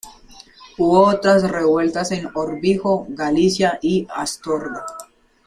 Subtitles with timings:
[0.79, 4.83] Hubo otras revueltas en Órbigo, Galicia, y Astorga.